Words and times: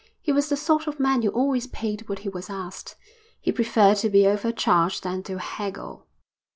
He 0.19 0.31
was 0.31 0.49
the 0.49 0.57
sort 0.57 0.87
of 0.87 0.99
man 0.99 1.21
who 1.21 1.29
always 1.29 1.67
paid 1.67 2.09
what 2.09 2.17
he 2.25 2.29
was 2.29 2.49
asked. 2.49 2.95
He 3.39 3.51
preferred 3.51 3.97
to 3.97 4.09
be 4.09 4.25
over 4.25 4.51
charged 4.51 5.03
than 5.03 5.21
to 5.21 5.37
haggle. 5.37 6.07